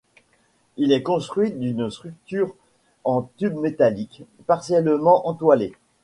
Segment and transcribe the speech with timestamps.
[0.77, 2.55] Il est construit d'une structure
[3.03, 5.73] en tubes métalliques, partiellement entoilée.